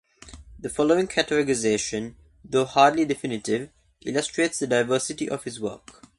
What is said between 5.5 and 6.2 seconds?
work.